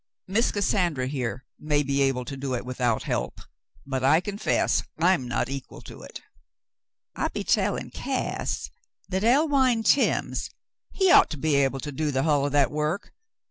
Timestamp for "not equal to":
5.27-6.01